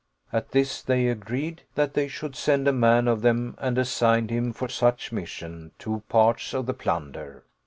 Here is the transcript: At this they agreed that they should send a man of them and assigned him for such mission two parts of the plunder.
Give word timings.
At 0.33 0.49
this 0.49 0.81
they 0.81 1.07
agreed 1.09 1.61
that 1.75 1.93
they 1.93 2.07
should 2.07 2.35
send 2.35 2.67
a 2.67 2.71
man 2.73 3.07
of 3.07 3.21
them 3.21 3.53
and 3.59 3.77
assigned 3.77 4.31
him 4.31 4.51
for 4.51 4.67
such 4.67 5.11
mission 5.11 5.73
two 5.77 6.01
parts 6.09 6.55
of 6.55 6.65
the 6.65 6.73
plunder. 6.73 7.43